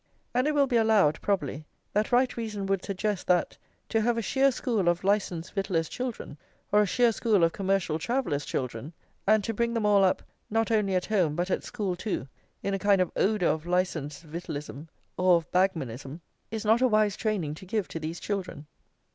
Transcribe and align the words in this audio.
And 0.33 0.47
it 0.47 0.55
will 0.55 0.65
be 0.65 0.77
allowed, 0.77 1.21
probably, 1.21 1.63
that 1.93 2.11
right 2.11 2.35
reason 2.35 2.65
would 2.65 2.83
suggest 2.83 3.27
that, 3.27 3.55
to 3.89 4.01
have 4.01 4.17
a 4.17 4.21
sheer 4.23 4.51
school 4.51 4.89
of 4.89 5.03
Licensed 5.03 5.53
Victuallers' 5.53 5.89
children, 5.89 6.39
or 6.71 6.81
a 6.81 6.87
sheer 6.87 7.11
school 7.11 7.43
of 7.43 7.53
Commercial 7.53 7.99
Travellers' 7.99 8.43
children, 8.43 8.93
and 9.27 9.43
to 9.43 9.53
bring 9.53 9.75
them 9.75 9.85
all 9.85 10.03
up, 10.03 10.23
not 10.49 10.71
only 10.71 10.95
at 10.95 11.05
home 11.05 11.35
but 11.35 11.51
at 11.51 11.63
school 11.63 11.95
too, 11.95 12.27
in 12.63 12.73
a 12.73 12.79
kind 12.79 12.99
of 12.99 13.11
odour 13.15 13.49
of 13.51 13.67
licensed 13.67 14.23
victualism 14.23 14.89
or 15.17 15.35
of 15.37 15.51
bagmanism, 15.51 16.21
is 16.49 16.65
not 16.65 16.81
a 16.81 16.87
wise 16.87 17.15
training 17.15 17.53
to 17.53 17.67
give 17.67 17.87
to 17.89 17.99
these 17.99 18.19
children. 18.19 18.65